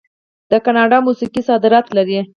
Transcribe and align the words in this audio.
د 0.51 0.53
کاناډا 0.65 0.97
موسیقي 1.07 1.41
صادرات 1.49 1.85
لري. 1.97 2.19